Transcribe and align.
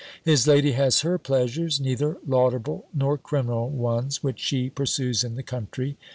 His 0.23 0.47
lady 0.47 0.71
has 0.71 1.01
her 1.01 1.19
pleasures, 1.19 1.79
neither 1.79 2.17
laudable 2.25 2.87
nor 2.91 3.19
criminal 3.19 3.69
ones, 3.69 4.23
which 4.23 4.39
she 4.39 4.67
pursues 4.71 5.23
in 5.23 5.35
the 5.35 5.43
country. 5.43 5.95